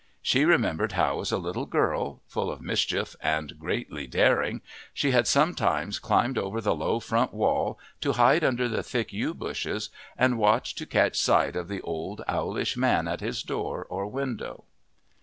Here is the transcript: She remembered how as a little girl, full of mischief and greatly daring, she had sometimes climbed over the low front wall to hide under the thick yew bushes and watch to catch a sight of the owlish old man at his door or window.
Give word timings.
She 0.23 0.45
remembered 0.45 0.93
how 0.93 1.21
as 1.21 1.31
a 1.31 1.37
little 1.37 1.67
girl, 1.67 2.21
full 2.27 2.49
of 2.49 2.59
mischief 2.59 3.15
and 3.21 3.59
greatly 3.59 4.07
daring, 4.07 4.61
she 4.95 5.11
had 5.11 5.27
sometimes 5.27 5.99
climbed 5.99 6.39
over 6.39 6.59
the 6.59 6.73
low 6.73 6.99
front 6.99 7.35
wall 7.35 7.77
to 7.99 8.13
hide 8.13 8.43
under 8.43 8.67
the 8.67 8.81
thick 8.81 9.13
yew 9.13 9.35
bushes 9.35 9.91
and 10.17 10.39
watch 10.39 10.73
to 10.73 10.87
catch 10.87 11.19
a 11.19 11.21
sight 11.21 11.55
of 11.55 11.67
the 11.67 11.81
owlish 11.83 12.75
old 12.75 12.81
man 12.81 13.07
at 13.07 13.21
his 13.21 13.43
door 13.43 13.85
or 13.91 14.07
window. 14.07 14.63